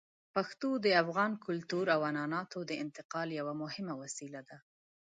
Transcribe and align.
پښتو 0.35 0.69
د 0.85 0.87
افغان 1.03 1.31
کلتور 1.45 1.85
او 1.95 1.99
عنعناتو 2.09 2.59
د 2.69 2.71
انتقال 2.83 3.27
یوه 3.39 3.53
مهمه 3.63 3.93
وسیله 4.03 4.41
ده. 4.49 4.57